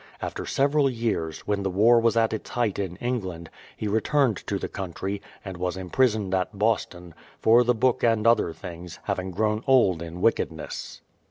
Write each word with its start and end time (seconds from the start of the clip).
After 0.19 0.47
several 0.47 0.89
years, 0.89 1.41
when 1.41 1.61
the 1.61 1.69
war 1.69 1.99
was 1.99 2.17
at 2.17 2.33
its 2.33 2.49
height 2.49 2.79
in 2.79 2.95
England, 2.95 3.51
he 3.77 3.87
re 3.87 4.01
turned 4.01 4.37
to 4.47 4.57
the 4.57 4.67
country, 4.67 5.21
and 5.45 5.57
was 5.57 5.77
imprisoned 5.77 6.33
at 6.33 6.57
Boston, 6.57 7.13
for 7.39 7.63
the 7.63 7.75
book 7.75 8.01
and 8.03 8.25
other 8.25 8.51
things, 8.51 8.97
having 9.03 9.29
grown 9.29 9.63
old 9.67 10.01
in 10.01 10.19
wickedness. 10.19 11.01